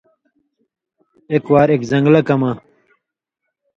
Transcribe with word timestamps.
اېک 1.31 1.45
وار 1.51 1.69
اوک 1.71 1.79
اېک 1.79 1.81
زنگلہ 1.91 2.21
کہ 2.27 2.35
مہ 2.39 2.51